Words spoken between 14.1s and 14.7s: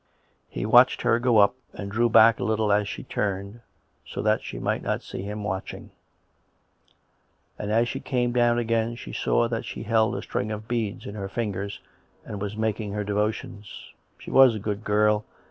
She was a